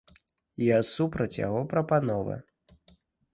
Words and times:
Я 0.67 0.79
супраць 0.95 1.39
яго 1.41 1.61
прапановы. 1.75 2.39